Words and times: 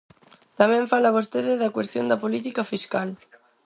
Tamén 0.59 0.89
fala 0.91 1.15
vostede 1.17 1.53
da 1.61 1.73
cuestión 1.75 2.05
da 2.11 2.21
política 2.23 2.61
fiscal. 2.71 3.09